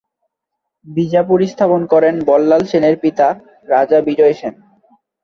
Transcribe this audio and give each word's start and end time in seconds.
বিজাপুর 0.85 1.39
স্থাপন 1.47 1.81
করেন 1.85 2.15
বল্লাল 2.25 2.61
সেনের 2.65 2.95
পিতা 2.99 3.27
রাজা 3.67 3.99
বিজয় 4.01 4.33
সেন। 4.33 4.53